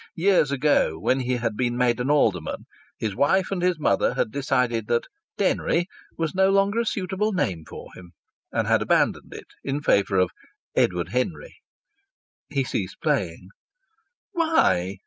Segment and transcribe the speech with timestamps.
[0.15, 2.65] Years ago, when he had been made an alderman,
[2.97, 5.03] his wife and his mother had decided that
[5.37, 5.85] "Denry"
[6.17, 8.13] was no longer a suitable name for him,
[8.51, 10.31] and had abandoned it in favour of
[10.75, 11.57] "Edward Henry."
[12.49, 13.49] He ceased playing.
[14.31, 14.95] "Why?"